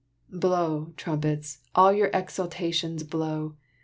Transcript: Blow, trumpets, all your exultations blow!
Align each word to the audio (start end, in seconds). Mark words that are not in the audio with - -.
Blow, 0.33 0.93
trumpets, 0.97 1.59
all 1.75 1.93
your 1.93 2.09
exultations 2.11 3.03
blow! 3.03 3.55